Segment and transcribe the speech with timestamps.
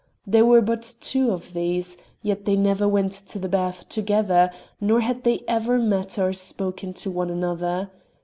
[0.25, 5.01] There were but two of these, yet they never went to the bath together, nor
[5.01, 7.91] had they ever met or spoken to one another.